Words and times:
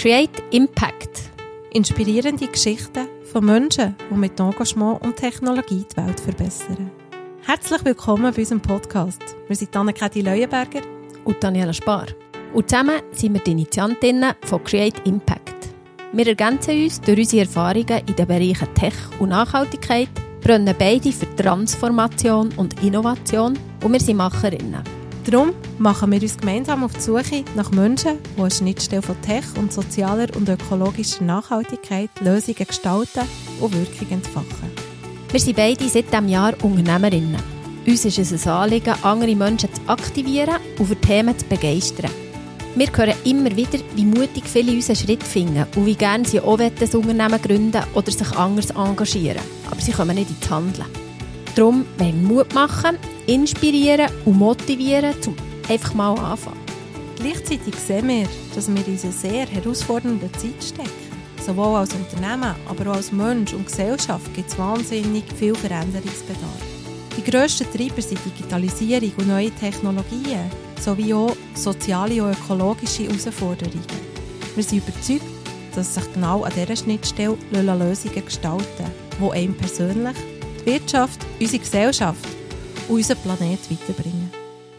Create 0.00 0.42
Impact. 0.52 1.30
Inspirierende 1.72 2.46
Geschichten 2.46 3.06
von 3.30 3.44
Menschen, 3.44 3.94
die 4.10 4.14
mit 4.14 4.40
Engagement 4.40 5.02
und 5.02 5.14
Technologie 5.14 5.84
die 5.92 5.96
Welt 5.98 6.18
verbessern. 6.18 6.90
Herzlich 7.42 7.84
willkommen 7.84 8.32
bei 8.32 8.38
unserem 8.38 8.62
Podcast. 8.62 9.20
Wir 9.46 9.56
sind 9.56 9.76
Anne-Kathi 9.76 10.22
Leuenberger 10.22 10.80
und 11.26 11.44
Daniela 11.44 11.74
Spar. 11.74 12.06
Und 12.54 12.70
zusammen 12.70 13.02
sind 13.12 13.34
wir 13.34 13.42
die 13.42 13.50
Initiantinnen 13.50 14.32
von 14.46 14.64
Create 14.64 15.06
Impact. 15.06 15.68
Wir 16.14 16.28
ergänzen 16.28 16.82
uns 16.82 16.98
durch 17.02 17.18
unsere 17.18 17.42
Erfahrungen 17.42 18.00
in 18.08 18.16
den 18.16 18.26
Bereichen 18.26 18.74
Tech 18.74 18.94
und 19.18 19.28
Nachhaltigkeit, 19.28 20.08
brennen 20.40 20.74
beide 20.78 21.12
für 21.12 21.36
Transformation 21.36 22.50
und 22.56 22.82
Innovation 22.82 23.58
und 23.84 23.92
wir 23.92 24.00
sind 24.00 24.16
Macherinnen. 24.16 24.99
Darum 25.24 25.52
machen 25.78 26.12
wir 26.12 26.22
uns 26.22 26.38
gemeinsam 26.38 26.82
auf 26.82 26.94
die 26.94 27.00
Suche 27.00 27.44
nach 27.54 27.70
Menschen, 27.72 28.18
die 28.36 28.40
eine 28.40 28.50
Schnittstelle 28.50 29.02
von 29.02 29.20
Tech 29.20 29.44
und 29.56 29.72
sozialer 29.72 30.28
und 30.34 30.48
ökologischer 30.48 31.24
Nachhaltigkeit 31.24 32.10
Lösungen 32.20 32.66
gestalten 32.66 33.28
und 33.60 33.74
Wirkung 33.74 34.10
entfachen. 34.10 34.70
Wir 35.30 35.40
sind 35.40 35.56
beide 35.56 35.88
seit 35.88 36.10
diesem 36.10 36.28
Jahr 36.28 36.54
Unternehmerinnen. 36.62 37.36
Uns 37.86 38.04
ist 38.04 38.18
es 38.18 38.46
ein 38.46 38.52
Anliegen, 38.52 38.94
andere 39.02 39.36
Menschen 39.36 39.72
zu 39.72 39.80
aktivieren 39.86 40.56
und 40.78 40.86
für 40.86 40.96
Themen 40.96 41.38
zu 41.38 41.44
begeistern. 41.46 42.10
Wir 42.74 42.88
hören 42.96 43.14
immer 43.24 43.54
wieder, 43.54 43.78
wie 43.96 44.04
mutig 44.04 44.44
viele 44.46 44.72
unseren 44.72 44.96
Schritt 44.96 45.22
finden 45.22 45.66
und 45.76 45.86
wie 45.86 45.96
gerne 45.96 46.24
sie 46.24 46.40
auch 46.40 46.58
ein 46.58 46.72
Unternehmen 46.80 47.42
gründen 47.42 47.82
oder 47.94 48.10
sich 48.10 48.30
anders 48.36 48.70
engagieren. 48.70 49.42
Aber 49.70 49.80
sie 49.80 49.92
kommen 49.92 50.14
nicht 50.14 50.30
ins 50.30 50.50
Handeln. 50.50 50.86
Darum 51.54 51.84
wollen 51.98 52.22
wir 52.22 52.28
Mut 52.28 52.54
machen, 52.54 52.96
inspirieren 53.26 54.10
und 54.24 54.38
motivieren, 54.38 55.14
um 55.26 55.36
einfach 55.68 55.94
mal 55.94 56.18
anfangen. 56.18 56.60
Gleichzeitig 57.16 57.74
sehen 57.74 58.08
wir, 58.08 58.28
dass 58.54 58.68
wir 58.68 58.86
in 58.86 58.98
einer 58.98 59.12
sehr 59.12 59.46
herausfordernden 59.46 60.32
Zeit 60.34 60.62
stecken. 60.62 60.90
Sowohl 61.44 61.76
als 61.76 61.92
Unternehmen, 61.94 62.54
aber 62.68 62.90
auch 62.90 62.96
als 62.96 63.12
Mensch 63.12 63.52
und 63.52 63.66
Gesellschaft 63.66 64.32
gibt 64.34 64.50
es 64.50 64.58
wahnsinnig 64.58 65.24
viel 65.36 65.54
Veränderungsbedarf. 65.54 66.62
Die 67.16 67.30
grössten 67.30 67.70
Treiber 67.72 68.00
sind 68.00 68.20
Digitalisierung 68.24 69.12
und 69.18 69.28
neue 69.28 69.50
Technologien 69.50 70.50
sowie 70.80 71.12
auch 71.12 71.36
soziale 71.54 72.22
und 72.22 72.32
ökologische 72.32 73.04
Herausforderungen. 73.04 73.84
Wir 74.54 74.64
sind 74.64 74.86
überzeugt, 74.86 75.24
dass 75.74 75.94
sich 75.94 76.12
genau 76.14 76.44
an 76.44 76.52
dieser 76.54 76.76
Schnittstelle 76.76 77.36
Lösungen 77.52 78.24
gestalten 78.24 78.64
lassen, 78.78 78.92
die 79.20 79.30
einem 79.30 79.54
persönlich, 79.54 80.16
die 80.60 80.66
Wirtschaft, 80.66 81.20
unsere 81.38 81.62
Gesellschaft 81.62 82.28
und 82.88 82.96
unseren 82.96 83.18
Planet 83.18 83.70
weiterbringen. 83.70 84.30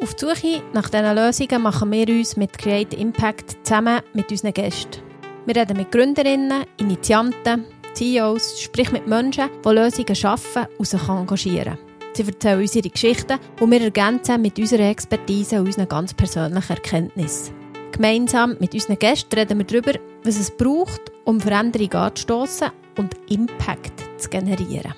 Auf 0.00 0.14
die 0.14 0.26
Suche 0.26 0.62
nach 0.72 0.88
diesen 0.88 1.14
Lösungen 1.14 1.62
machen 1.62 1.90
wir 1.90 2.08
uns 2.08 2.36
mit 2.36 2.56
Create 2.58 2.94
Impact 2.94 3.56
zusammen 3.66 4.00
mit 4.12 4.30
unseren 4.30 4.52
Gästen. 4.52 5.02
Wir 5.46 5.56
reden 5.56 5.76
mit 5.76 5.90
Gründerinnen, 5.90 6.64
Initianten, 6.78 7.64
CEOs, 7.94 8.60
sprich 8.60 8.92
mit 8.92 9.06
Menschen, 9.06 9.48
die 9.64 9.68
Lösungen 9.68 10.14
schaffen 10.14 10.66
und 10.76 10.86
sich 10.86 11.08
engagieren. 11.08 11.78
Sie 12.12 12.26
erzählen 12.26 12.60
uns 12.60 12.74
ihre 12.74 12.90
Geschichten 12.90 13.38
und 13.60 13.70
wir 13.70 13.80
ergänzen 13.80 14.42
mit 14.42 14.58
unserer 14.58 14.90
Expertise 14.90 15.60
und 15.60 15.66
unseren 15.66 15.88
ganz 15.88 16.14
persönlichen 16.14 16.76
Erkenntnissen. 16.76 17.54
Gemeinsam 17.92 18.56
mit 18.60 18.74
unseren 18.74 18.98
Gästen 18.98 19.34
reden 19.34 19.58
wir 19.58 19.64
darüber, 19.64 19.98
was 20.24 20.38
es 20.38 20.50
braucht, 20.50 21.00
um 21.24 21.40
Veränderungen 21.40 21.94
anzustoßen 21.94 22.70
und 22.98 23.14
Impact 23.30 24.02
zu 24.18 24.28
generieren. 24.28 24.94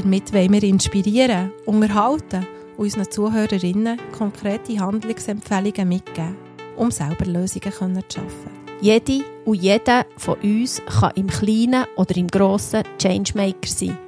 Damit 0.00 0.32
wollen 0.32 0.52
wir 0.52 0.62
inspirieren, 0.62 1.52
unterhalten 1.66 2.46
und 2.78 2.84
unseren 2.84 3.10
Zuhörerinnen 3.10 3.98
konkrete 4.16 4.80
Handlungsempfehlungen 4.80 5.88
mitgeben, 5.88 6.36
um 6.76 6.90
selber 6.90 7.26
Lösungen 7.26 7.70
zu 8.08 8.20
schaffen. 8.20 8.50
Jede 8.80 9.22
und 9.44 9.60
jeder 9.60 10.06
von 10.16 10.38
uns 10.42 10.80
kann 10.86 11.12
im 11.16 11.26
Kleinen 11.26 11.84
oder 11.96 12.16
im 12.16 12.28
Grossen 12.28 12.82
Changemaker 12.98 13.66
sein. 13.66 13.98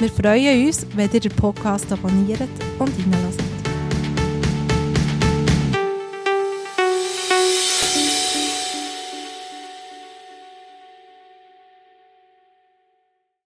Wir 0.00 0.08
freuen 0.08 0.66
uns, 0.66 0.84
wenn 0.96 1.12
ihr 1.12 1.20
den 1.20 1.32
Podcast 1.32 1.92
abonniert 1.92 2.40
und 2.80 2.90
reinlässt. 2.98 3.55